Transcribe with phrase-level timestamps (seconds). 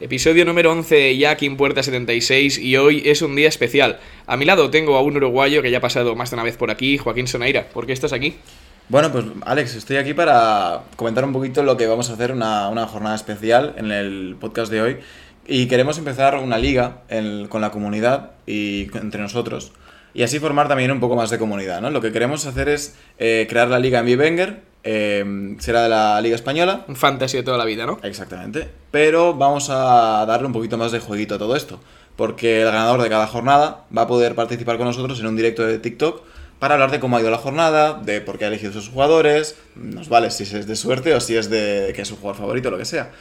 [0.00, 4.00] Episodio número 11 ya aquí en Puerta 76 y hoy es un día especial.
[4.26, 6.56] A mi lado tengo a un uruguayo que ya ha pasado más de una vez
[6.56, 7.68] por aquí, Joaquín Sonaira.
[7.68, 8.38] ¿Por qué estás aquí?
[8.88, 12.70] Bueno, pues Alex, estoy aquí para comentar un poquito lo que vamos a hacer una,
[12.70, 14.96] una jornada especial en el podcast de hoy.
[15.46, 17.02] Y queremos empezar una liga
[17.50, 19.72] con la comunidad y entre nosotros.
[20.14, 21.90] Y así formar también un poco más de comunidad, ¿no?
[21.90, 24.62] Lo que queremos hacer es eh, crear la liga en Bivenger.
[24.82, 26.84] eh, será de la Liga Española.
[26.88, 27.98] Un fantasy de toda la vida, ¿no?
[28.02, 28.68] Exactamente.
[28.90, 31.80] Pero vamos a darle un poquito más de jueguito a todo esto.
[32.16, 35.66] Porque el ganador de cada jornada va a poder participar con nosotros en un directo
[35.66, 36.22] de TikTok
[36.58, 39.56] para hablar de cómo ha ido la jornada, de por qué ha elegido sus jugadores,
[39.76, 42.70] nos vale si es de suerte o si es de que es su jugador favorito,
[42.70, 43.12] lo que sea.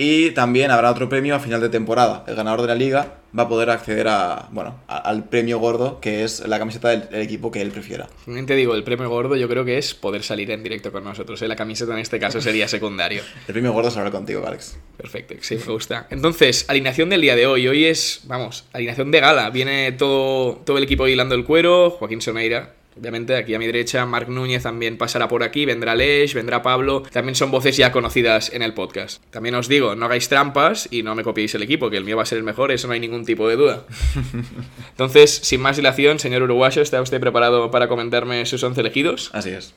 [0.00, 2.24] Y también habrá otro premio a final de temporada.
[2.28, 5.98] El ganador de la liga va a poder acceder a, bueno, a- al premio gordo,
[6.00, 8.08] que es la camiseta del, del equipo que él prefiera.
[8.46, 11.42] Te digo, el premio gordo yo creo que es poder salir en directo con nosotros.
[11.42, 11.48] ¿eh?
[11.48, 13.22] La camiseta en este caso sería secundario.
[13.48, 14.78] El premio gordo se habla contigo, Alex.
[14.96, 16.06] Perfecto, sí, me gusta.
[16.10, 17.66] Entonces, alineación del día de hoy.
[17.66, 19.50] Hoy es, vamos, alineación de gala.
[19.50, 21.90] Viene todo, todo el equipo hilando el cuero.
[21.90, 24.04] Joaquín Soneira, obviamente, aquí a mi derecha.
[24.06, 25.64] Marc Núñez también pasará por aquí.
[25.64, 27.02] Vendrá Lesh, vendrá Pablo.
[27.12, 29.22] También son voces ya conocidas en el podcast.
[29.30, 32.16] También os digo, no hagáis trampas y no me copiéis el equipo, que el mío
[32.16, 33.84] va a ser el mejor, eso no hay ningún tipo de duda.
[34.90, 39.30] Entonces, sin más dilación, señor uruguayo, ¿está usted preparado para comentarme sus once elegidos?
[39.32, 39.74] Así es.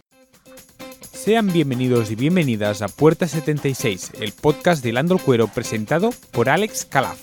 [1.14, 6.50] Sean bienvenidos y bienvenidas a Puerta 76, el podcast de Lando el Cuero presentado por
[6.50, 7.20] Alex Calaf.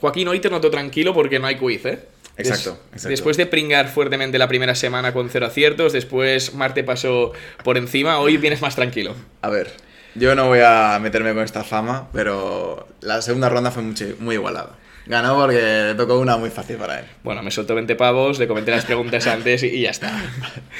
[0.00, 1.98] Joaquín, hoy te noto tranquilo porque no hay quiz, ¿eh?
[2.36, 3.08] Exacto, exacto.
[3.08, 7.32] Después de pringar fuertemente la primera semana con cero aciertos, después Marte pasó
[7.64, 9.14] por encima, hoy vienes más tranquilo.
[9.42, 9.72] A ver,
[10.14, 13.82] yo no voy a meterme con esta fama, pero la segunda ronda fue
[14.20, 14.76] muy igualada.
[15.06, 17.06] Ganó porque le tocó una muy fácil para él.
[17.24, 20.12] Bueno, me soltó 20 pavos, le comenté las preguntas antes y, y ya está.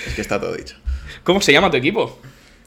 [0.06, 0.76] Es que está todo dicho.
[1.24, 2.20] ¿Cómo se llama tu equipo?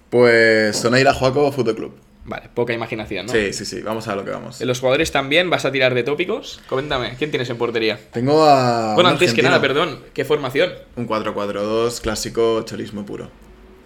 [0.10, 2.11] Pues Soneira Joaco Fútbol Club.
[2.24, 3.32] Vale, poca imaginación, ¿no?
[3.32, 4.62] Sí, sí, sí, vamos a lo que vamos.
[4.62, 5.50] ¿Los jugadores también?
[5.50, 6.62] ¿Vas a tirar de tópicos?
[6.68, 8.00] Coméntame, ¿quién tienes en portería?
[8.12, 8.94] Tengo a.
[8.94, 10.72] bueno, antes que nada, perdón, ¿qué formación?
[10.96, 13.30] Un 4-4-2 clásico cholismo puro.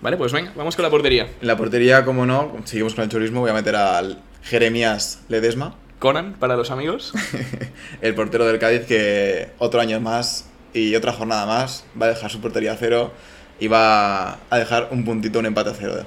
[0.02, 1.28] Vale, pues venga, vamos con la portería.
[1.42, 5.76] En la portería, como no, seguimos con el cholismo, voy a meter al Jeremías Ledesma,
[6.00, 7.14] Conan, para los amigos.
[8.02, 12.30] el portero del Cádiz que otro año más y otra jornada más va a dejar
[12.30, 13.14] su portería a cero
[13.59, 16.06] y va a dejar un puntito, un empate a cero.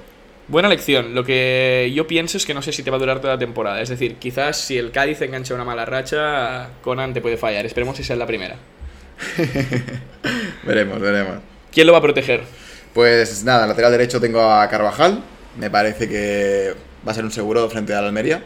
[0.49, 1.15] Buena lección.
[1.15, 3.39] Lo que yo pienso es que no sé si te va a durar toda la
[3.39, 3.81] temporada.
[3.83, 7.67] Es decir, quizás si el Cádiz engancha una mala racha, Conan te puede fallar.
[7.67, 8.57] Esperemos que sea la primera.
[10.65, 11.37] veremos, veremos.
[11.73, 12.43] ¿Quién lo va a proteger?
[12.95, 15.23] Pues nada, lateral derecho tengo a Carvajal.
[15.59, 16.75] Me parece que
[17.07, 18.43] va a ser un seguro frente al Almería.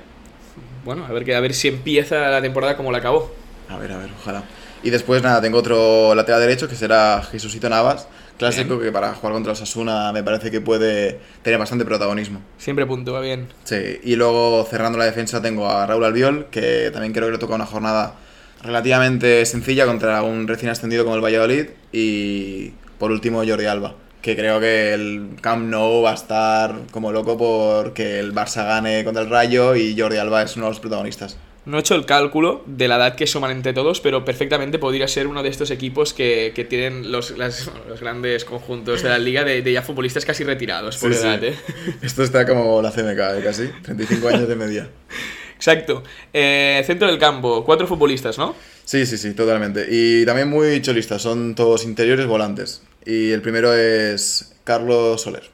[0.84, 3.32] Bueno, a ver, que- a ver si empieza la temporada como la acabó.
[3.68, 4.42] A ver, a ver, ojalá.
[4.82, 8.08] Y después nada, tengo otro lateral derecho que será Jesucito Navas.
[8.38, 8.88] Clásico Bien.
[8.88, 12.40] que para jugar contra el Sasuna me parece que puede tener bastante protagonismo.
[12.58, 13.48] Siempre puntúa bien.
[13.64, 17.38] Sí, y luego cerrando la defensa tengo a Raúl Albiol, que también creo que le
[17.38, 18.14] toca una jornada
[18.62, 21.66] relativamente sencilla contra un recién ascendido como el Valladolid.
[21.92, 27.12] Y por último Jordi Alba, que creo que el Camp Nou va a estar como
[27.12, 30.80] loco porque el Barça gane contra el Rayo y Jordi Alba es uno de los
[30.80, 31.36] protagonistas.
[31.64, 35.06] No he hecho el cálculo de la edad que suman entre todos, pero perfectamente podría
[35.06, 39.18] ser uno de estos equipos que, que tienen los, las- los grandes conjuntos de la
[39.18, 41.26] liga de, de ya futbolistas casi retirados por Sí, sí.
[41.26, 41.54] edad, ¿eh?
[42.02, 43.40] Esto está como la CMK, ¿eh?
[43.44, 43.68] casi.
[43.82, 44.88] 35 años de media.
[45.56, 46.02] Exacto.
[46.32, 48.56] Eh, centro del campo, cuatro futbolistas, ¿no?
[48.84, 49.86] Sí, sí, sí, totalmente.
[49.88, 52.82] Y también muy cholistas, son todos interiores volantes.
[53.06, 55.44] Y el primero es Carlos Soler.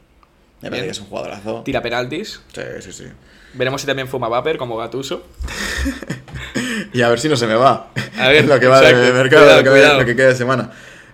[0.62, 1.62] Me parece que es un jugadorazo.
[1.64, 2.40] Tira penaltis.
[2.54, 3.04] Sí, sí, sí.
[3.54, 5.24] Veremos si también fuma vapor como Gatuso.
[6.92, 7.90] Y a ver si no se me va.
[8.18, 10.00] A ver, lo que va de mercado, Cuidado, lo, que, cuidado.
[10.00, 10.70] lo que queda de semana.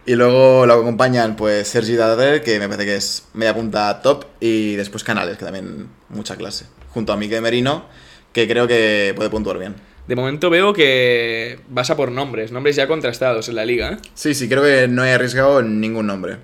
[0.06, 4.27] Y luego lo acompañan pues Sergi Darder, que me parece que es media punta top,
[4.41, 6.67] y después Canales, que también mucha clase.
[6.91, 7.87] Junto a Miquel Merino,
[8.33, 9.75] que creo que puede puntuar bien.
[10.06, 13.93] De momento veo que vas a por nombres, nombres ya contrastados en la liga.
[13.93, 13.97] ¿eh?
[14.15, 16.37] Sí, sí, creo que no he arriesgado ningún nombre.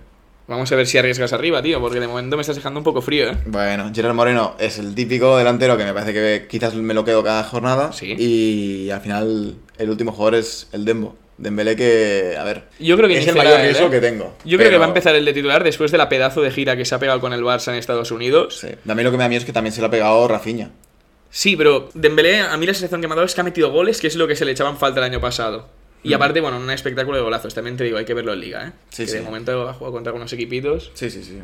[0.51, 3.01] Vamos a ver si arriesgas arriba, tío, porque de momento me estás dejando un poco
[3.01, 3.37] frío, ¿eh?
[3.47, 7.23] Bueno, Gerard Moreno es el típico delantero que me parece que quizás me lo quedo
[7.23, 7.93] cada jornada.
[7.93, 8.17] Sí.
[8.19, 11.17] Y al final el último jugador es el Dembo.
[11.39, 13.91] Dembélé que, a ver, Yo creo que es el mayor él, riesgo ¿eh?
[13.91, 14.35] que tengo.
[14.45, 16.77] Yo creo que va a empezar el de titular después de la pedazo de gira
[16.77, 18.59] que se ha pegado con el Barça en Estados Unidos.
[18.59, 18.71] Sí.
[18.85, 20.73] También lo que me da miedo es que también se lo ha pegado Rafinha.
[21.31, 23.71] Sí, pero Dembélé, a mí la sensación que me ha dado es que ha metido
[23.71, 25.69] goles, que es lo que se le echaban falta el año pasado.
[26.03, 27.55] Y aparte, bueno, un espectáculo de golazos.
[27.55, 28.73] También te digo, hay que verlo en liga, ¿eh?
[28.91, 29.17] Sí, que sí.
[29.19, 30.91] de momento ha jugado contra algunos equipitos.
[30.95, 31.39] Sí, sí, sí.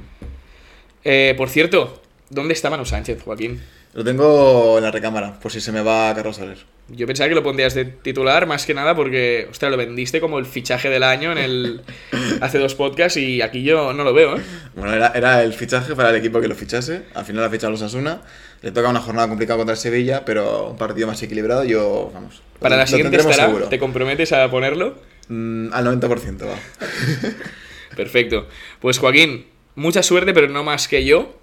[1.04, 3.62] Eh, por cierto, ¿Dónde está Manu Sánchez, Joaquín?
[3.94, 6.58] Lo tengo en la recámara, por si se me va a Carlos Soler.
[6.88, 10.38] Yo pensaba que lo pondrías de titular más que nada porque, ostras, lo vendiste como
[10.38, 11.80] el fichaje del año en el
[12.40, 14.42] hace dos podcasts y aquí yo no lo veo, ¿eh?
[14.74, 17.04] Bueno, era, era el fichaje para el equipo que lo fichase.
[17.14, 18.22] Al final ha fichado los Asuna.
[18.62, 21.64] Le toca una jornada complicada contra el Sevilla, pero un partido más equilibrado.
[21.64, 22.42] Yo, vamos.
[22.58, 23.68] Para lo- la siguiente estará, seguro.
[23.68, 24.96] ¿te comprometes a ponerlo?
[25.28, 26.54] Mm, al 90% va.
[27.96, 28.46] Perfecto.
[28.80, 31.38] Pues Joaquín, mucha suerte, pero no más que yo.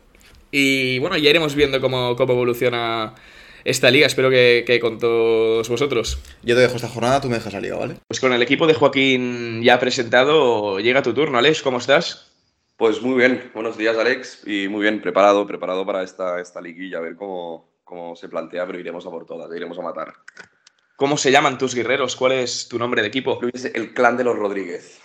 [0.51, 3.15] Y bueno, ya iremos viendo cómo, cómo evoluciona
[3.63, 4.05] esta liga.
[4.07, 6.19] Espero que, que con todos vosotros.
[6.43, 7.95] Yo te dejo esta jornada, tú me dejas la liga, ¿vale?
[8.07, 11.61] Pues con el equipo de Joaquín ya presentado, llega tu turno, Alex.
[11.61, 12.32] ¿Cómo estás?
[12.77, 16.97] Pues muy bien, buenos días Alex y muy bien, preparado, preparado para esta, esta liguilla,
[16.97, 20.13] a ver cómo, cómo se plantea, pero iremos a por todas, iremos a matar.
[20.95, 22.15] ¿Cómo se llaman tus guerreros?
[22.15, 23.39] ¿Cuál es tu nombre de equipo?
[23.41, 24.99] Luis, el clan de los Rodríguez.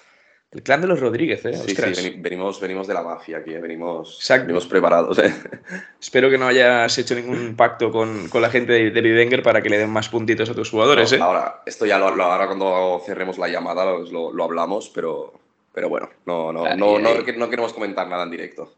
[0.51, 1.53] El clan de los Rodríguez, ¿eh?
[1.53, 2.03] Sí, sí, Ostras.
[2.23, 4.47] venimos, venimos de la mafia aquí, eh, venimos, Exacto.
[4.47, 5.19] venimos preparados.
[5.19, 5.35] eh.
[6.01, 9.61] Espero que no hayas hecho ningún pacto con, con la gente de, de Bivenger para
[9.61, 11.19] que le den más puntitos a tus jugadores, ¿eh?
[11.21, 15.35] Ahora, esto ya lo, lo- ahora cuando cerremos la llamada lo, lo- lo hablamos, pero,
[15.73, 18.75] pero bueno, no, no, Ay, no, que- no queremos comentar nada en directo.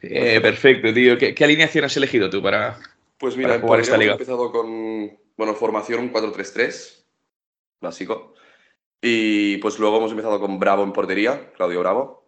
[0.00, 1.16] Eh, perfecto, tío.
[1.18, 2.78] ¿Qué, qué alineación has elegido tú para...?
[3.18, 4.12] Pues mira, para jugar esta liga.
[4.12, 7.04] empezado con, bueno, formación un 4-3-3,
[7.80, 8.34] básico.
[9.00, 12.26] Y pues luego hemos empezado con Bravo en portería, Claudio Bravo.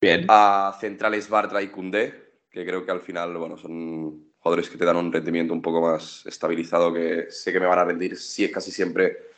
[0.00, 0.24] Bien.
[0.28, 4.86] A centrales Bartra y Koundé, que creo que al final, bueno, son jugadores que te
[4.86, 8.50] dan un rendimiento un poco más estabilizado, que sé que me van a rendir, sí,
[8.50, 9.29] casi siempre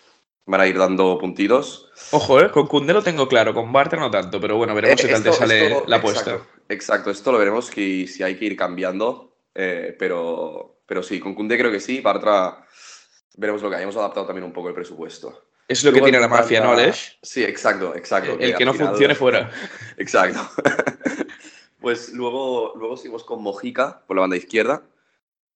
[0.47, 1.91] van a ir dando puntitos.
[2.11, 2.51] Ojo, ¿eh?
[2.51, 5.23] Con Kunde lo tengo claro, con Bartra no tanto, pero bueno, veremos Eh, qué tal
[5.23, 6.31] te sale esto- la apuesta.
[6.33, 11.21] Exacto, exacto, esto lo veremos que si hay que ir cambiando, eh, pero, pero sí,
[11.21, 12.67] con Koundé creo que sí, Bartra
[13.37, 15.45] veremos lo que hay, hemos adaptado también un poco el presupuesto.
[15.69, 17.19] Es lo que tiene la mafia, ¿no, Alex?
[17.23, 18.37] Sí, exacto, exacto.
[18.39, 19.51] El que no final- funcione fuera.
[19.97, 20.41] Exacto.
[21.81, 24.83] pues luego, luego seguimos con Mojica por la banda izquierda,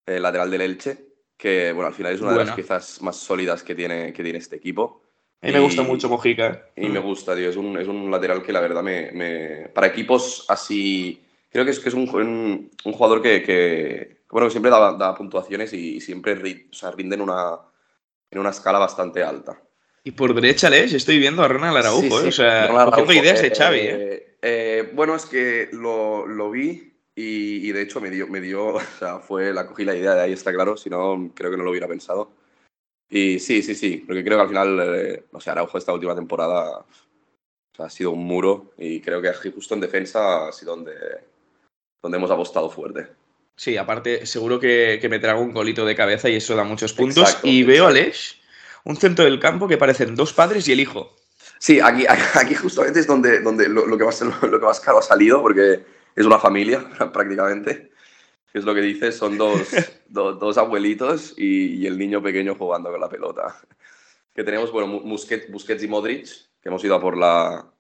[0.06, 1.04] eh, lateral del Elche,
[1.36, 2.48] que bueno, al final es una de Buena.
[2.50, 5.02] las piezas más sólidas que tiene, que tiene este equipo.
[5.42, 6.70] A mí me Y- gusta mucho Mojica.
[6.74, 6.84] ¿eh?
[6.86, 7.50] Y me gusta, tío.
[7.50, 11.22] Es un, es un lateral que la verdad me, me- Para equipos así.
[11.50, 14.92] Creo que es, que es un, un- un jugador que, que- bueno, que siempre da,
[14.94, 17.58] da puntuaciones y, siempre ri- o sea, rinde en una,
[18.30, 19.60] en una escala bastante alta.
[20.04, 22.20] Y por derecha, Alex, estoy viendo a Ronald Araujo, Sí, ¿eh?
[22.22, 23.12] sí, O sea, Araujo.
[23.12, 23.88] ideas de Eh, Xavi, ¿eh?
[23.90, 28.40] eh, eh, bueno, es que lo, lo vi y, y de hecho me dio, me
[28.40, 31.50] dio, o sea, fue, la cogí la idea de ahí, está claro, si no, creo
[31.50, 32.30] que no lo hubiera pensado.
[33.08, 36.14] Y sí, sí, sí, porque creo que al final, eh, no sé, Araujo esta última
[36.14, 40.76] temporada o sea, ha sido un muro y creo que justo en defensa ha sido
[40.76, 40.94] donde,
[42.02, 43.06] donde hemos apostado fuerte.
[43.54, 46.92] Sí, aparte, seguro que, que me trago un golito de cabeza y eso da muchos
[46.92, 47.22] puntos.
[47.24, 48.00] Exacto, y veo, exacto.
[48.00, 48.36] Alex,
[48.84, 51.16] un centro del campo que parecen dos padres y el hijo.
[51.58, 52.04] Sí, aquí,
[52.34, 55.40] aquí justamente es donde, donde lo, lo que más, lo que más caro ha salido,
[55.40, 57.92] porque es una familia prácticamente.
[58.54, 59.68] Es lo que dices, son dos,
[60.08, 63.60] do- dos abuelitos y, y el niño pequeño jugando con la pelota.
[64.34, 66.26] Que tenemos, bueno, Busquets, Busquets y Modric,
[66.60, 67.70] que hemos ido a por la,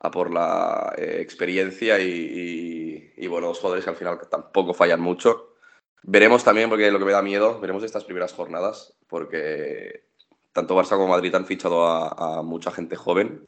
[0.00, 4.74] a por la eh, experiencia y, y- y, bueno, los jugadores que al final tampoco
[4.74, 5.54] fallan mucho.
[6.02, 10.04] Veremos también, porque lo que me da miedo, veremos estas primeras jornadas, porque
[10.52, 13.46] tanto Barça como Madrid han fichado a, a mucha gente joven.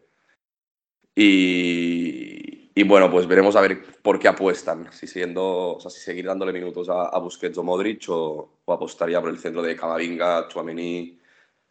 [1.14, 2.47] Y,
[2.80, 4.92] y bueno, pues veremos a ver por qué apuestan.
[4.92, 8.72] Si, siendo, o sea, si seguir dándole minutos a, a Busquets o Modric o, o
[8.72, 11.19] apostaría por el centro de Camavinga, Chouameni.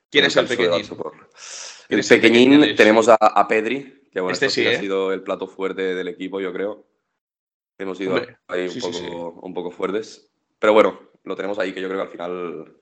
[0.10, 0.72] ¿Quién es el pequeñín?
[0.72, 1.30] Darso por-
[1.88, 4.76] ¿Quién El pequeñín, tenemos a, a Pedri, que bueno, Este sí sí, ¿eh?
[4.76, 6.86] ha sido el plato fuerte del equipo, yo creo.
[7.78, 10.30] Hemos ido Hombre, ahí sí, un, sí, poco, un poco fuertes.
[10.60, 12.74] Pero bueno, lo tenemos ahí, que yo creo que al final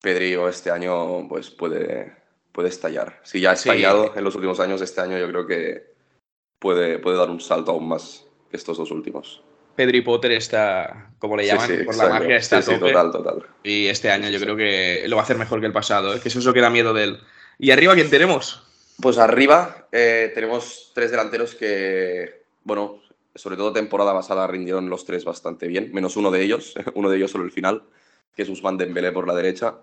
[0.00, 2.14] Pedri o este año pues puede,
[2.52, 3.20] puede estallar.
[3.24, 3.68] Si ya ha Sí.
[3.70, 5.97] estallado en los últimos años, este año yo creo que
[6.58, 9.42] puede, puede dar un salto aún más que estos dos últimos.
[9.76, 12.88] Pedri Potter está, como le llaman, sí, por la magia, está Sí, tope.
[12.88, 13.46] total, total.
[13.62, 16.20] Y este año yo creo que lo va a hacer mejor que el pasado, ¿eh?
[16.20, 17.20] que eso es lo que da miedo de él.
[17.58, 18.64] ¿Y arriba quién tenemos?
[19.00, 23.00] Pues arriba eh, tenemos tres delanteros que, bueno,
[23.36, 27.16] sobre todo temporada pasada rindieron los tres bastante bien, menos uno de ellos, uno de
[27.16, 27.84] ellos solo el final,
[28.34, 29.76] que es Usman Dembélé por la derecha.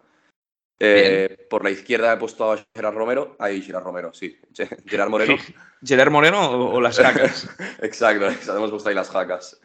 [0.79, 5.09] Eh, por la izquierda he puesto a Gerard Romero, ahí Gerard Romero, sí, Ge- Gerard
[5.09, 5.37] Moreno.
[5.83, 7.49] ¿Gerard Moreno o, o las cacas?
[7.81, 9.59] exacto, exacto, hemos puesto ahí las jacas.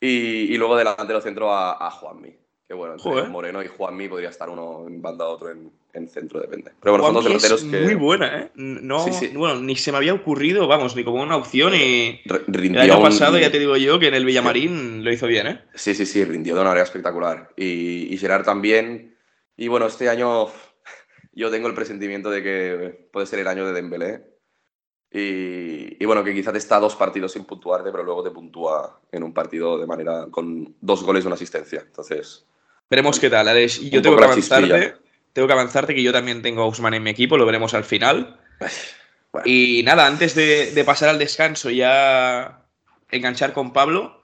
[0.00, 2.34] Y, y luego delantero centro a, a Juanmi,
[2.66, 3.28] que bueno, entre Joder.
[3.28, 6.72] Moreno y Juanmi podría estar uno en banda, otro en, en centro, depende.
[6.80, 8.50] Pero bueno, son dos Juanmi es delanteros que muy buena, ¿eh?
[8.54, 9.28] No, Sí, sí.
[9.36, 12.22] Bueno, ni se me había ocurrido, vamos, ni como una opción y...
[12.24, 15.12] r- El rindió año un- pasado ya te digo yo que en el Villamarín lo
[15.12, 15.60] hizo bien, ¿eh?
[15.74, 17.50] Sí, sí, sí, rindió de una manera espectacular.
[17.56, 19.09] Y, y Gerard también.
[19.60, 20.46] Y bueno, este año
[21.32, 24.24] yo tengo el presentimiento de que puede ser el año de Dembélé.
[25.12, 29.22] Y, bueno, que quizás te está dos partidos sin puntuarte, pero luego te puntúa en
[29.22, 31.82] un partido de manera con dos goles y una asistencia.
[31.84, 32.46] Entonces.
[32.88, 33.80] Veremos qué tal, Alex.
[33.80, 34.94] Yo tengo que avanzarte.
[35.32, 37.84] Tengo que avanzarte que yo también tengo a Usman en mi equipo, lo veremos al
[37.84, 38.40] final.
[39.44, 42.66] Y nada, antes de, pasar al descanso, ya
[43.10, 44.19] enganchar con Pablo,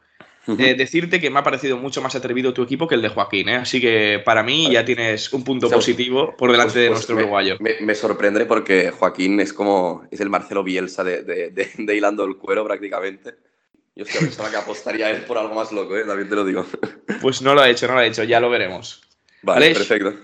[0.47, 3.49] eh, decirte que me ha parecido mucho más atrevido tu equipo que el de Joaquín,
[3.49, 3.57] ¿eh?
[3.57, 7.17] así que para mí ya tienes un punto positivo por delante de pues, pues nuestro
[7.17, 7.57] uruguayo.
[7.61, 12.37] Me, me, sorprende porque Joaquín es como, es el Marcelo Bielsa de, de, hilando el
[12.37, 13.35] cuero prácticamente.
[13.97, 16.05] Yo es que pensaba que apostaría él por algo más loco, ¿eh?
[16.05, 16.65] también te lo digo.
[17.21, 19.03] Pues no lo ha hecho, no lo ha hecho, ya lo veremos.
[19.43, 20.15] Vale, perfecto.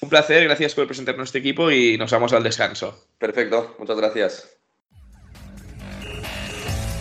[0.00, 3.06] Un placer, gracias por presentarnos este equipo y nos vamos al descanso.
[3.18, 4.58] Perfecto, muchas gracias.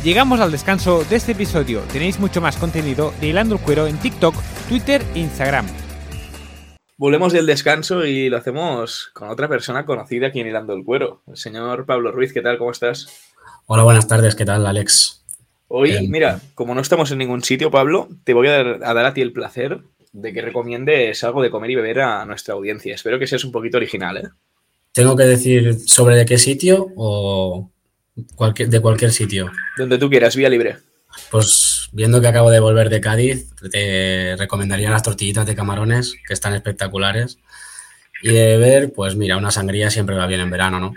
[0.04, 1.80] Llegamos al descanso de este episodio.
[1.94, 4.36] Tenéis mucho más contenido de Hilando el Cuero en TikTok,
[4.68, 5.66] Twitter e Instagram.
[6.98, 11.24] Volvemos del descanso y lo hacemos con otra persona conocida aquí en Hilando el Cuero,
[11.28, 12.34] el señor Pablo Ruiz.
[12.34, 12.58] ¿Qué tal?
[12.58, 13.08] ¿Cómo estás?
[13.66, 14.36] Hola, buenas tardes.
[14.36, 15.24] ¿Qué tal, Alex?
[15.70, 19.22] Hoy, mira, como no estamos en ningún sitio, Pablo, te voy a dar a ti
[19.22, 22.94] el placer de que recomiendes algo de comer y beber a nuestra audiencia.
[22.94, 24.18] Espero que seas un poquito original.
[24.18, 24.30] ¿eh?
[24.92, 27.72] ¿Tengo que decir sobre de qué sitio o
[28.16, 29.52] de cualquier sitio?
[29.78, 30.78] Donde tú quieras, vía libre.
[31.32, 36.34] Pues viendo que acabo de volver de Cádiz, te recomendaría las tortillitas de camarones, que
[36.34, 37.38] están espectaculares.
[38.22, 40.94] Y de beber, pues mira, una sangría siempre va bien en verano, ¿no?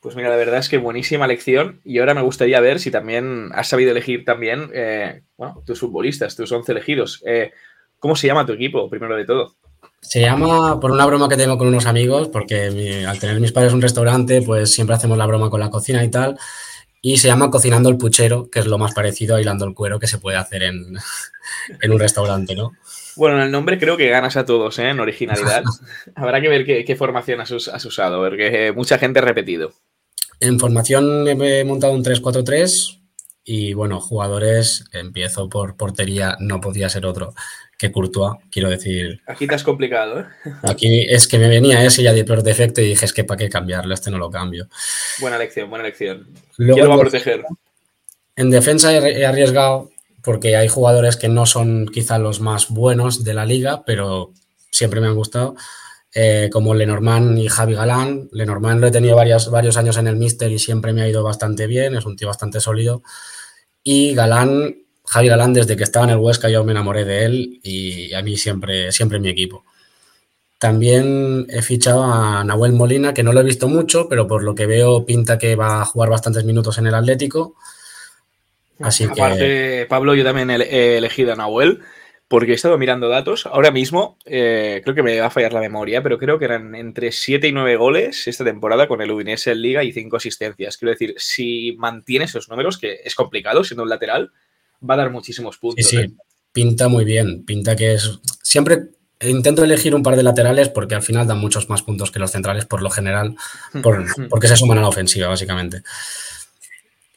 [0.00, 3.48] Pues mira, la verdad es que buenísima lección y ahora me gustaría ver si también
[3.54, 7.22] has sabido elegir también, eh, bueno, tus futbolistas, tus 11 elegidos.
[7.26, 7.52] Eh,
[7.98, 9.56] ¿Cómo se llama tu equipo, primero de todo?
[10.04, 13.72] Se llama, por una broma que tengo con unos amigos, porque al tener mis padres
[13.72, 16.38] un restaurante, pues siempre hacemos la broma con la cocina y tal.
[17.00, 19.98] Y se llama Cocinando el Puchero, que es lo más parecido a Hilando el Cuero
[19.98, 20.96] que se puede hacer en,
[21.90, 22.72] un restaurante, ¿no?
[23.16, 24.90] Bueno, en el nombre creo que ganas a todos, ¿eh?
[24.90, 25.64] En originalidad.
[26.14, 29.72] Habrá que ver qué, formación has, has, usado, porque mucha gente ha repetido.
[30.38, 33.00] En formación he montado un 3-4-3
[33.44, 37.34] y, bueno, jugadores, empiezo por portería, no podía ser otro
[37.78, 39.20] que Courtois, quiero decir.
[39.26, 40.24] Aquí te has complicado, ¿eh?
[40.62, 43.38] Aquí es que me venía ese ya de peor defecto y dije, es que para
[43.38, 44.68] qué cambiarlo, este no lo cambio.
[45.20, 46.28] Buena elección, buena elección.
[46.56, 47.44] Luego, ¿Quién lo va a proteger?
[48.36, 49.90] En defensa he arriesgado
[50.22, 54.32] porque hay jugadores que no son quizá los más buenos de la liga, pero
[54.70, 55.54] siempre me han gustado.
[56.16, 58.28] Eh, como Lenormand y Javi Galán.
[58.30, 61.24] Lenormand lo he tenido varios, varios años en el Mister y siempre me ha ido
[61.24, 63.02] bastante bien, es un tío bastante sólido.
[63.82, 67.60] Y Galán Javi Galán, desde que estaba en el Huesca, yo me enamoré de él
[67.62, 69.64] y a mí siempre, siempre mi equipo.
[70.58, 74.54] También he fichado a Nahuel Molina, que no lo he visto mucho, pero por lo
[74.54, 77.54] que veo pinta que va a jugar bastantes minutos en el Atlético.
[78.80, 81.82] Así Aparte, Pablo, yo también he elegido a Nahuel
[82.28, 83.46] porque he estado mirando datos.
[83.46, 86.74] Ahora mismo, eh, creo que me va a fallar la memoria, pero creo que eran
[86.74, 90.76] entre 7 y 9 goles esta temporada con el Udinese en Liga y 5 asistencias.
[90.76, 94.32] Quiero decir, si mantiene esos números, que es complicado siendo un lateral,
[94.82, 95.84] va a dar muchísimos puntos.
[95.84, 96.12] Sí, sí, ¿eh?
[96.52, 97.44] pinta muy bien.
[97.44, 98.20] Pinta que es.
[98.42, 98.90] Siempre
[99.20, 102.30] intento elegir un par de laterales porque al final dan muchos más puntos que los
[102.30, 103.36] centrales por lo general,
[103.72, 104.28] hmm, hmm.
[104.28, 105.82] porque se suman a la ofensiva, básicamente.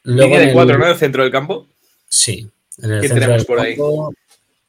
[0.04, 0.88] Luego de cuatro, ¿no?
[0.88, 1.68] ¿El centro del campo?
[2.08, 2.50] Sí.
[2.82, 4.14] En el centro del por campo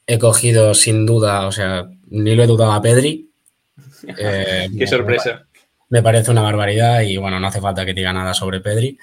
[0.09, 3.27] he cogido sin duda, o sea, ni lo he dudado a Pedri.
[4.17, 5.45] Eh, Qué sorpresa.
[5.89, 8.97] Me parece una barbaridad y bueno, no hace falta que diga nada sobre Pedri.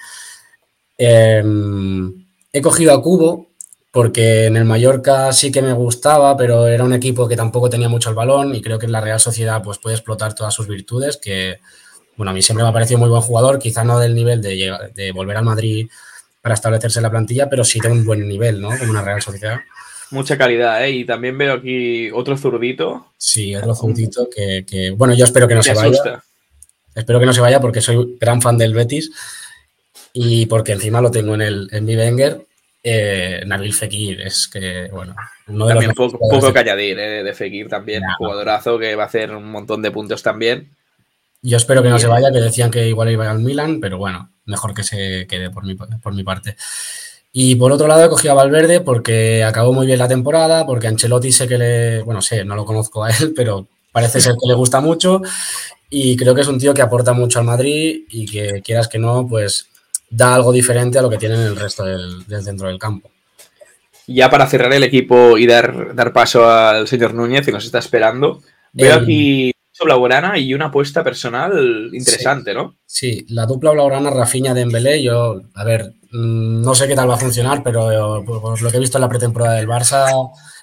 [0.96, 3.50] Em, he cogido a Cubo,
[3.96, 7.88] porque en el Mallorca sí que me gustaba, pero era un equipo que tampoco tenía
[7.88, 10.68] mucho el balón y creo que en la Real Sociedad pues puede explotar todas sus
[10.68, 11.60] virtudes, que
[12.14, 15.12] bueno, a mí siempre me ha parecido muy buen jugador, quizá no del nivel de,
[15.14, 15.88] volver al Madrid
[16.42, 18.68] para establecerse en la plantilla, pero sí de un buen nivel, ¿no?
[18.78, 19.60] Como una Real Sociedad.
[20.10, 20.90] Mucha calidad, ¿eh?
[20.90, 23.14] Y también veo aquí otro zurdito.
[23.16, 26.22] Sí, otro zurdito que, bueno, yo espero que no se vaya.
[26.94, 29.10] Espero que no se vaya porque soy gran fan del Betis
[30.12, 32.46] y porque encima lo tengo en, el, en mi Wenger
[32.88, 35.16] eh, Nabil Fekir es que, bueno,
[35.48, 39.06] uno de también los poco, poco calladir eh, de Fekir también, jugadorazo que va a
[39.06, 40.70] hacer un montón de puntos también.
[41.42, 44.30] Yo espero que no se vaya, que decían que igual iba al Milan, pero bueno,
[44.44, 46.56] mejor que se quede por mi, por mi parte.
[47.32, 50.86] Y por otro lado he cogido a Valverde porque acabó muy bien la temporada, porque
[50.86, 54.46] Ancelotti sé que le, bueno, sé, no lo conozco a él, pero parece ser que
[54.46, 55.22] le gusta mucho
[55.90, 59.00] y creo que es un tío que aporta mucho al Madrid y que quieras que
[59.00, 59.66] no, pues
[60.16, 63.10] da algo diferente a lo que tienen el resto del, centro del campo.
[64.06, 67.78] Ya para cerrar el equipo y dar, dar paso al señor Núñez, que nos está
[67.78, 68.40] esperando,
[68.72, 69.52] veo aquí
[69.84, 72.76] blaugrana y una apuesta personal interesante, ¿no?
[72.86, 77.10] Sí, la dupla blaugrana Rafinha de Embelé, yo, a ver, mm, no sé qué tal
[77.10, 80.06] va a funcionar, pero por lo que he visto en la pretemporada del Barça,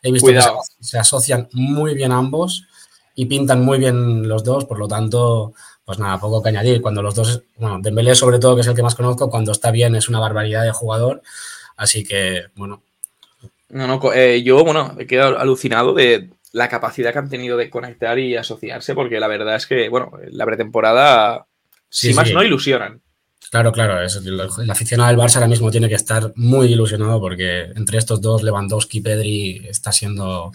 [0.02, 0.42] he visto que
[0.80, 2.66] se, asocian muy bien ambos
[3.16, 5.54] y pintan muy bien los dos, por lo tanto,
[5.86, 6.82] pues nada, poco que añadir.
[6.82, 9.72] Cuando los dos, bueno, Dembélé sobre todo, que es el que más conozco, cuando está
[9.72, 11.22] bien es una barbaridad de jugador,
[11.78, 12.82] así que, bueno.
[13.70, 17.70] No, no, eh, yo, bueno, he quedado alucinado de la capacidad que han tenido de
[17.70, 21.48] conectar y asociarse, porque la verdad es que, bueno, la pretemporada,
[21.94, 22.34] Sí, si más sí.
[22.34, 23.00] no, ilusionan.
[23.52, 27.20] Claro, claro, es, el, el aficionado del Barça ahora mismo tiene que estar muy ilusionado
[27.20, 30.52] porque entre estos dos, Lewandowski, Pedri, está siendo...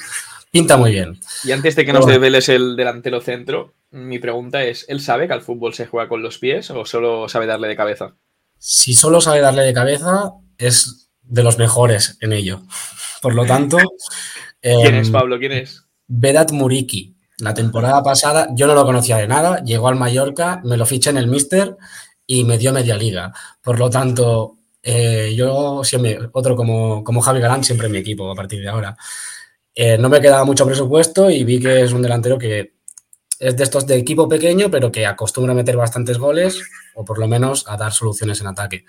[0.51, 1.21] Pinta muy bien.
[1.45, 5.35] Y antes de que nos develes el delantero centro, mi pregunta es, ¿él sabe que
[5.35, 8.15] al fútbol se juega con los pies o solo sabe darle de cabeza?
[8.59, 12.63] Si solo sabe darle de cabeza, es de los mejores en ello.
[13.23, 13.79] Por lo tanto,
[14.61, 15.39] ¿Quién es, em, Pablo?
[15.39, 15.85] ¿Quién es?
[16.07, 17.15] Vedat Muriki.
[17.39, 21.11] La temporada pasada yo no lo conocía de nada, llegó al Mallorca, me lo fiché
[21.11, 21.77] en el Mister
[22.27, 23.33] y me dio media liga.
[23.63, 28.31] Por lo tanto, eh, yo siempre, otro como, como Javi Galán, siempre en mi equipo
[28.31, 28.97] a partir de ahora.
[29.75, 32.75] Eh, no me quedaba mucho presupuesto y vi que es un delantero que
[33.39, 36.63] es de estos de equipo pequeño, pero que acostumbra a meter bastantes goles
[36.95, 38.85] o por lo menos a dar soluciones en ataque.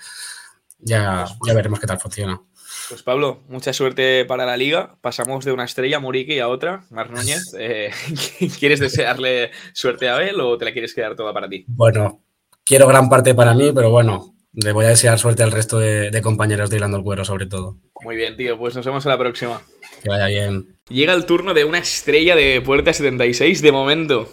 [0.79, 2.41] Ya, ya veremos qué tal funciona.
[2.89, 4.97] Pues Pablo, mucha suerte para la liga.
[5.01, 7.53] Pasamos de una estrella, Muriqui, a otra, Mar Núñez.
[7.59, 7.91] Eh,
[8.59, 11.65] ¿Quieres desearle suerte a él o te la quieres quedar toda para ti?
[11.67, 12.23] Bueno,
[12.63, 16.11] quiero gran parte para mí, pero bueno, le voy a desear suerte al resto de,
[16.11, 17.77] de compañeros de Hilando el Cuero, sobre todo.
[18.01, 19.61] Muy bien, tío, pues nos vemos en la próxima.
[20.01, 20.75] Que vaya bien.
[20.89, 24.29] Llega el turno de una estrella de Puerta 76 de momento.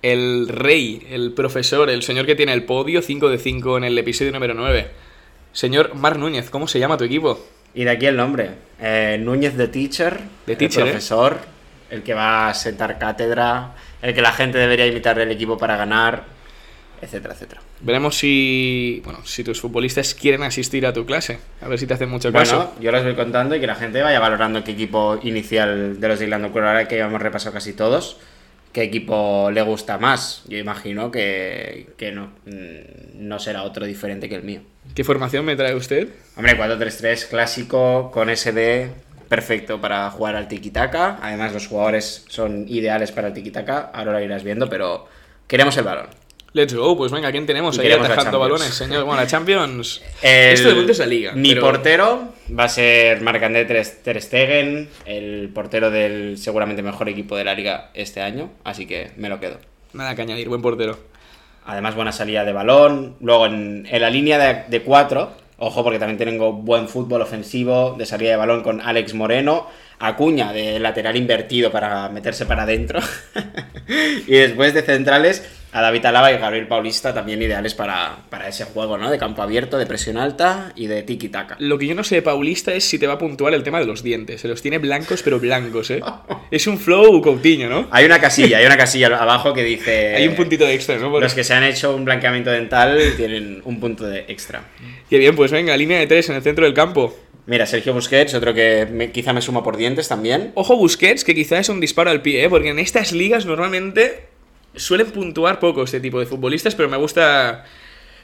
[0.00, 3.98] El rey, el profesor, el señor que tiene el podio, 5 de 5 en el
[3.98, 4.88] episodio número 9.
[5.52, 7.44] Señor Mar Núñez, ¿cómo se llama tu equipo?
[7.74, 8.50] Y de aquí el nombre.
[8.80, 10.20] Eh, Núñez de Teacher.
[10.46, 10.90] The Teacher, el ¿eh?
[10.92, 11.38] profesor.
[11.90, 13.74] El que va a sentar cátedra.
[14.00, 16.37] El que la gente debería imitar el equipo para ganar.
[17.00, 17.60] Etcétera, etcétera.
[17.80, 21.38] Veremos si, bueno, si tus futbolistas quieren asistir a tu clase.
[21.60, 22.74] A ver si te hacen mucho Bueno, caso.
[22.80, 26.18] yo los voy contando y que la gente vaya valorando qué equipo inicial de los
[26.18, 28.18] de Irlanda ahora que ya hemos repasado casi todos,
[28.72, 30.42] qué equipo le gusta más.
[30.48, 34.60] Yo imagino que, que no, mm, no será otro diferente que el mío.
[34.94, 36.08] ¿Qué formación me trae usted?
[36.36, 38.90] Hombre, 4-3-3 clásico con SD,
[39.28, 41.18] perfecto para jugar al tiki-taka.
[41.22, 43.90] Además, los jugadores son ideales para el tiki-taka.
[43.92, 45.06] Ahora lo irás viendo, pero
[45.46, 46.06] queremos el balón.
[46.54, 49.04] Let's go, pues venga, ¿quién tenemos ahí atajando balones, señor?
[49.04, 50.02] Bueno, la Champions.
[50.22, 51.32] El- Esto de es la liga.
[51.32, 57.08] Mi pero- portero va a ser Marc-André Ter Ter Stegen, el portero del seguramente mejor
[57.10, 59.58] equipo de la liga este año, así que me lo quedo.
[59.92, 60.98] Nada que añadir, buen portero.
[61.66, 63.16] Además, buena salida de balón.
[63.20, 67.94] Luego, en, en la línea de, de cuatro, ojo, porque también tengo buen fútbol ofensivo
[67.98, 69.66] de salida de balón con Alex Moreno,
[70.00, 73.00] Acuña de lateral invertido para meterse para adentro.
[74.26, 78.64] y después de centrales, a David Alaba y Gabriel Paulista también ideales para, para ese
[78.64, 79.10] juego, ¿no?
[79.10, 81.56] De campo abierto, de presión alta y de tiki-taka.
[81.58, 83.78] Lo que yo no sé de Paulista es si te va a puntuar el tema
[83.78, 84.40] de los dientes.
[84.40, 86.00] Se los tiene blancos, pero blancos, ¿eh?
[86.50, 87.86] Es un flow Coutinho, ¿no?
[87.90, 90.14] Hay una casilla, hay una casilla abajo que dice.
[90.16, 91.10] Hay un puntito de extra, ¿no?
[91.10, 94.62] Por- Los que se han hecho un blanqueamiento dental tienen un punto de extra.
[95.10, 97.14] Qué bien, pues venga, línea de tres en el centro del campo.
[97.46, 100.52] Mira, Sergio Busquets, otro que me- quizá me suma por dientes también.
[100.54, 102.48] Ojo Busquets, que quizás es un disparo al pie, ¿eh?
[102.50, 104.27] Porque en estas ligas normalmente
[104.78, 107.64] suelen puntuar poco este tipo de futbolistas, pero me gusta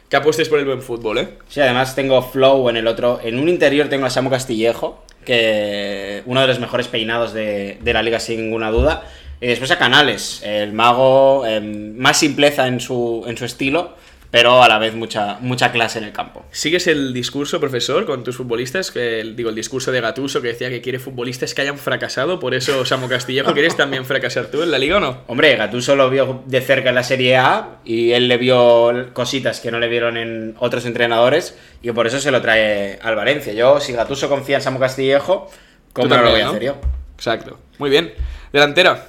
[0.08, 1.28] que apuestes por el buen fútbol, ¿eh?
[1.48, 3.20] Sí, además tengo Flow en el otro.
[3.22, 7.92] En un interior tengo a Samu Castillejo, que uno de los mejores peinados de, de
[7.92, 9.04] la liga sin ninguna duda.
[9.40, 13.96] Y después a Canales, el mago, em, más simpleza en su, en su estilo,
[14.34, 16.44] pero a la vez mucha, mucha clase en el campo.
[16.50, 18.90] ¿Sigues el discurso, profesor, con tus futbolistas?
[18.90, 22.40] Que, el- digo, el discurso de Gatuso que decía que quiere futbolistas que hayan fracasado,
[22.40, 25.18] por eso Samu Castillejo, ¿quieres también fracasar tú en la liga o no?
[25.28, 29.60] Hombre, Gattuso lo vio de cerca en la Serie A y él le vio cositas
[29.60, 33.52] que no le vieron en otros entrenadores y por eso se lo trae al Valencia.
[33.52, 35.48] Yo, si Gattuso confía en Samu Castillejo,
[35.92, 36.76] ¿cómo no lo voy a hacer yo?
[37.14, 37.60] Exacto.
[37.78, 38.12] Muy bien.
[38.52, 39.06] Delantera.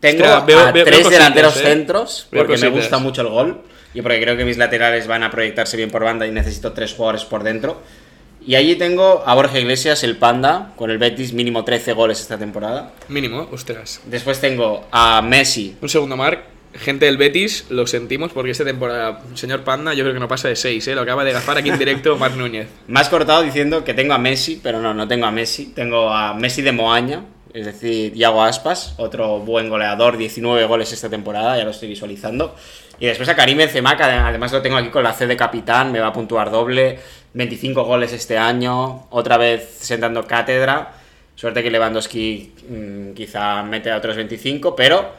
[0.00, 1.60] Tengo Ostras, veo- a veo- veo tres cositas, delanteros ¿eh?
[1.62, 3.62] centros porque me gusta mucho el gol
[3.94, 6.94] y porque creo que mis laterales van a proyectarse bien por banda y necesito tres
[6.94, 7.82] jugadores por dentro.
[8.46, 12.38] Y allí tengo a Borja Iglesias, el Panda, con el Betis mínimo 13 goles esta
[12.38, 12.92] temporada.
[13.08, 14.00] Mínimo, ostras.
[14.06, 16.44] Después tengo a Messi, Un segundo, Marc.
[16.74, 20.48] Gente del Betis, lo sentimos porque esta temporada, señor Panda, yo creo que no pasa
[20.48, 20.94] de 6, ¿eh?
[20.94, 22.68] Lo acaba de gafar aquí en directo Marc Núñez.
[22.88, 25.66] Más cortado diciendo que tengo a Messi, pero no, no tengo a Messi.
[25.74, 27.24] Tengo a Messi de Moaña,
[27.58, 32.54] es decir, Iago Aspas, otro buen goleador, 19 goles esta temporada, ya lo estoy visualizando.
[33.00, 35.90] Y después a Karim Benzema, que además lo tengo aquí con la C de capitán,
[35.90, 37.00] me va a puntuar doble,
[37.34, 40.92] 25 goles este año, otra vez sentando cátedra.
[41.34, 45.12] Suerte que Lewandowski mm, quizá mete a otros 25, pero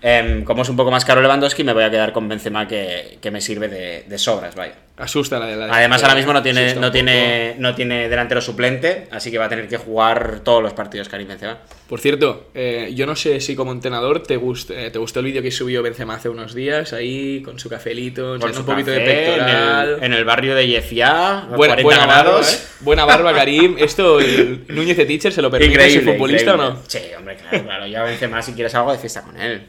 [0.00, 3.18] em, como es un poco más caro Lewandowski, me voy a quedar con Benzema que,
[3.20, 4.74] que me sirve de, de sobras, vaya.
[5.00, 9.08] Asusta la de la Además, ahora mismo no tiene, no, tiene, no tiene delantero suplente,
[9.10, 11.58] así que va a tener que jugar todos los partidos Karim Benzema.
[11.88, 15.26] Por cierto, eh, yo no sé si como entrenador te, gust- eh, te gustó el
[15.26, 18.90] vídeo que subió Benzema hace unos días, ahí con su cafelito, Con su un poquito
[18.90, 19.88] de pectoral.
[19.88, 22.52] En el, en el barrio de Yefia, a Buena, 40 buena barba, grados.
[22.54, 22.58] ¿eh?
[22.80, 23.76] Buena barba, Karim.
[23.78, 26.68] ¿Esto el Núñez de Teacher se lo permite Increíble, ese futbolista increíble.
[26.68, 26.82] o no?
[26.86, 27.86] Sí, hombre, claro, claro.
[27.86, 29.62] Ya Benzema si quieres algo de fiesta con él.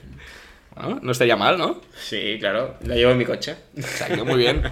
[0.82, 1.82] Bueno, no estaría mal, ¿no?
[1.96, 2.76] Sí, claro.
[2.84, 3.56] Lo llevo en mi coche.
[3.76, 4.64] Exacto, muy bien.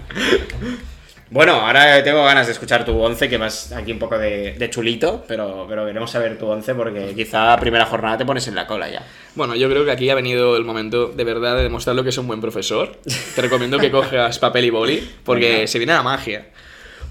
[1.32, 4.68] Bueno, ahora tengo ganas de escuchar tu 11, que vas aquí un poco de, de
[4.68, 8.66] chulito, pero, pero queremos saber tu 11 porque quizá primera jornada te pones en la
[8.66, 9.06] cola ya.
[9.36, 12.08] Bueno, yo creo que aquí ha venido el momento de verdad de demostrar lo que
[12.08, 12.98] es un buen profesor.
[13.36, 15.66] Te recomiendo que cojas papel y boli, porque Venga.
[15.68, 16.48] se viene la magia.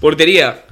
[0.02, 0.64] Portería.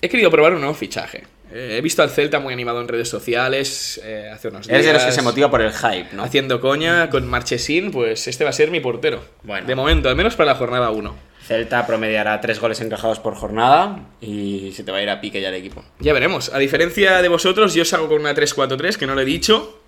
[0.00, 1.24] He querido probar un nuevo fichaje.
[1.52, 4.74] Eh, he visto al Celta muy animado en redes sociales eh, hace unos días.
[4.74, 6.22] Eres de los que se motiva por el hype, ¿no?
[6.22, 9.22] Haciendo coña con Marchesín, pues este va a ser mi portero.
[9.42, 9.66] Bueno.
[9.66, 11.30] De momento, al menos para la jornada 1.
[11.46, 15.40] Celta promediará tres goles encajados por jornada y se te va a ir a pique
[15.40, 15.84] ya el equipo.
[15.98, 16.52] Ya veremos.
[16.54, 19.79] A diferencia de vosotros, yo salgo con una 3-4-3, que no lo he dicho.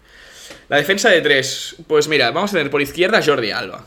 [0.72, 3.84] La defensa de 3, pues mira, vamos a tener por izquierda a Jordi Alba.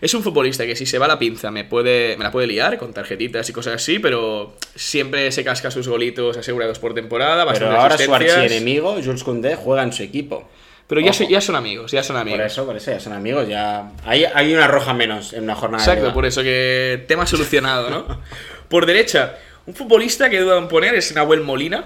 [0.00, 2.48] Es un futbolista que si se va a la pinza me, puede, me la puede
[2.48, 7.46] liar con tarjetitas y cosas así, pero siempre se casca sus golitos asegurados por temporada.
[7.52, 10.50] Pero ahora su archienemigo, Jules Koundé, juega en su equipo.
[10.88, 12.40] Pero ya, son amigos, ya son amigos.
[12.40, 13.92] Por eso, por eso, ya son amigos, ya...
[14.04, 18.20] Hay, hay una roja menos en una jornada Exacto, por eso que tema solucionado, ¿no?
[18.68, 19.36] Por derecha,
[19.66, 21.84] un futbolista que duda en poner es Nahuel Molina,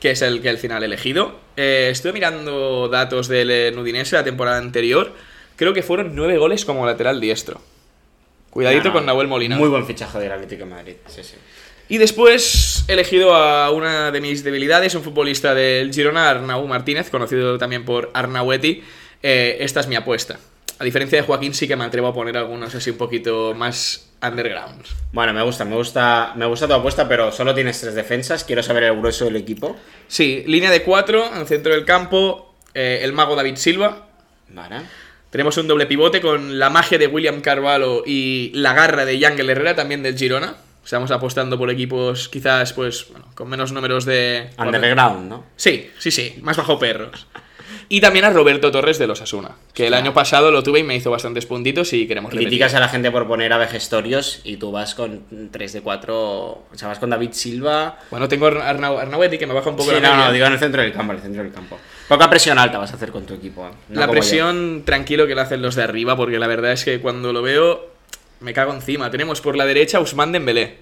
[0.00, 1.38] que es el que al final he elegido.
[1.56, 5.12] Eh, estuve mirando datos del eh, Udinese la temporada anterior.
[5.56, 7.60] Creo que fueron nueve goles como lateral diestro.
[8.48, 9.56] Cuidadito No, no, con Nahuel Molina.
[9.56, 11.36] Muy buen fichaje del Atlético de Madrid, sí, sí.
[11.88, 17.10] Y después he elegido a una de mis debilidades, un futbolista del Girona, Arnau Martínez,
[17.10, 18.82] conocido también por Arnaueti.
[19.22, 20.38] Eh, esta es mi apuesta.
[20.78, 24.09] A diferencia de Joaquín, sí que me atrevo a poner algunos así un poquito más
[24.22, 24.84] underground.
[25.12, 28.44] Bueno, me gusta, me gusta, me gusta tu apuesta, pero solo tienes tres defensas.
[28.44, 29.76] Quiero saber el grueso del equipo.
[30.08, 34.08] Sí, línea de cuatro, en el centro del campo, eh, el mago David Silva.
[34.48, 34.76] Vale.
[35.30, 39.48] Tenemos un doble pivote con la magia de William Carvalho y la garra de Yangel
[39.48, 40.56] Herrera, también del Girona.
[40.84, 44.50] Estamos apostando por equipos quizás pues bueno, con menos números de...
[44.58, 45.44] Underground, ¿no?
[45.54, 47.28] Sí, sí, sí, más bajo perros.
[47.92, 50.84] Y también a Roberto Torres de los Asuna, que el año pasado lo tuve y
[50.84, 52.46] me hizo bastantes puntitos y queremos repetir.
[52.46, 56.16] Criticas a la gente por poner a Vegestorios y tú vas con 3 de 4.
[56.16, 57.98] O sea, vas con David Silva.
[58.12, 60.26] Bueno, tengo a Arnau, Arnaueti que me baja un poco Sí, la no, media.
[60.26, 61.78] no, digo en el centro del campo, en el centro del campo.
[62.08, 63.66] Poca presión alta vas a hacer con tu equipo.
[63.66, 63.70] ¿eh?
[63.88, 64.12] No la yo.
[64.12, 67.42] presión tranquilo que la hacen los de arriba, porque la verdad es que cuando lo
[67.42, 67.90] veo
[68.38, 69.10] me cago encima.
[69.10, 70.76] Tenemos por la derecha a Usman Dembélé.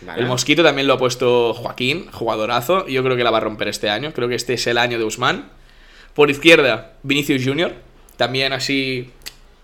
[0.00, 0.22] Vale.
[0.22, 2.88] El Mosquito también lo ha puesto Joaquín, jugadorazo.
[2.88, 4.12] Yo creo que la va a romper este año.
[4.12, 5.50] Creo que este es el año de Usman.
[6.16, 7.74] Por izquierda, Vinicius Junior.
[8.16, 9.10] También así.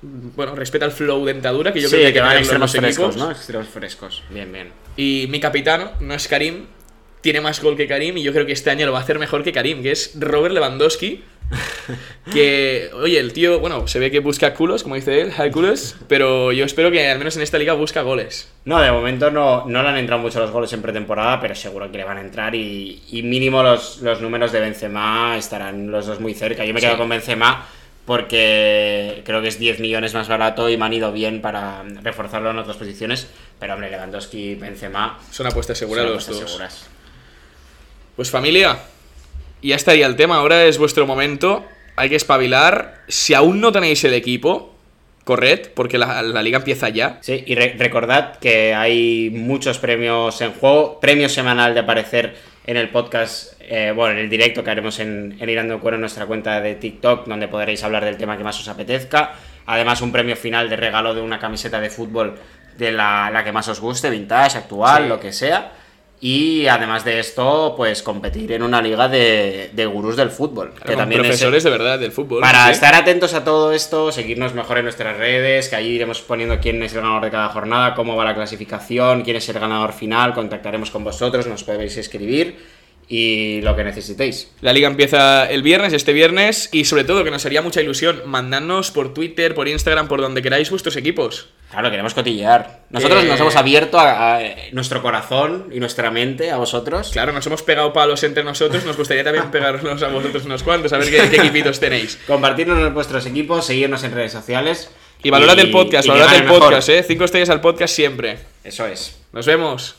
[0.02, 3.08] Bueno, respeta el flow dentadura, que yo sí, creo que que van extremos los frescos,
[3.08, 3.16] equipos.
[3.16, 3.30] ¿no?
[3.32, 4.22] Extremos frescos.
[4.28, 4.70] Bien, bien.
[4.96, 6.66] Y mi capitano no es Karim.
[7.22, 9.18] Tiene más gol que Karim y yo creo que este año lo va a hacer
[9.18, 11.22] mejor que Karim, que es Robert Lewandowski.
[12.32, 16.52] Que, oye, el tío, bueno, se ve que busca culos, como dice él, culos, pero
[16.52, 18.48] yo espero que al menos en esta liga busca goles.
[18.64, 21.90] No, de momento no, no le han entrado mucho los goles en pretemporada, pero seguro
[21.90, 26.06] que le van a entrar y, y mínimo los, los números de Benzema estarán los
[26.06, 26.64] dos muy cerca.
[26.64, 26.98] Yo me quedo Sí.
[26.98, 27.66] con Benzema
[28.04, 32.50] porque creo que es 10 millones más barato y me han ido bien para reforzarlo
[32.50, 33.26] en otras posiciones.
[33.58, 36.50] Pero hombre, Lewandowski y Benzema Son apuestas son seguras los apuestas dos.
[36.50, 36.86] seguras.
[38.16, 38.78] Pues familia,
[39.68, 41.64] ya estaría el tema, ahora es vuestro momento,
[41.96, 43.02] hay que espabilar.
[43.08, 44.74] Si aún no tenéis el equipo,
[45.24, 47.18] corred, porque la, la liga empieza ya.
[47.20, 52.34] Sí, y re- recordad que hay muchos premios en juego, premio semanal de aparecer
[52.66, 56.00] en el podcast, eh, bueno, en el directo que haremos en, en Irando Cuero en
[56.00, 59.32] nuestra cuenta de TikTok, donde podréis hablar del tema que más os apetezca.
[59.66, 62.36] Además, un premio final de regalo de una camiseta de fútbol
[62.76, 65.08] de la, la que más os guste, vintage, actual, Sí.
[65.08, 65.72] lo que sea.
[66.24, 70.72] Y además de esto, pues competir en una liga de, de gurús del fútbol.
[70.72, 72.40] Con profesores de verdad del fútbol.
[72.40, 72.74] Para ¿sí?
[72.74, 76.80] estar atentos a todo esto, seguirnos mejor en nuestras redes, que ahí iremos poniendo quién
[76.84, 80.32] es el ganador de cada jornada, cómo va la clasificación, quién es el ganador final,
[80.32, 82.56] contactaremos con vosotros, nos podéis escribir
[83.08, 84.48] y lo que necesitéis.
[84.60, 88.22] La liga empieza el viernes, este viernes, y sobre todo que nos haría mucha ilusión,
[88.26, 91.48] mandadnos por Twitter, por Instagram, por donde queráis vuestros equipos.
[91.72, 92.82] Claro, queremos cotillear.
[92.90, 94.40] Nosotros Que- nos hemos abierto a, a
[94.72, 97.10] nuestro corazón y nuestra mente a vosotros.
[97.10, 100.92] Claro, nos hemos pegado palos entre nosotros, nos gustaría también pegarnos a vosotros unos cuantos,
[100.92, 102.18] a ver qué, qué equipitos tenéis.
[102.26, 104.90] Compartirnos en vuestros equipos, seguirnos en redes sociales.
[105.22, 106.58] Y valorad el podcast, valorad el mejor.
[106.60, 107.02] podcast, eh.
[107.06, 108.38] Cinco estrellas al podcast siempre.
[108.62, 109.16] Eso es.
[109.32, 109.96] Nos vemos.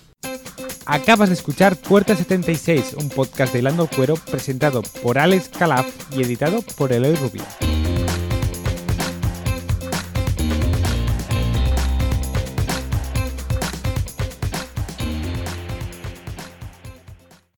[0.86, 6.22] Acabas de escuchar Puerta 76, un podcast de Lando Cuero presentado por Alex Calaf y
[6.24, 7.44] editado por Eloy Rubio.